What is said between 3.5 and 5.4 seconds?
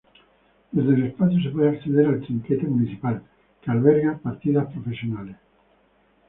que alberga partidas profesionales.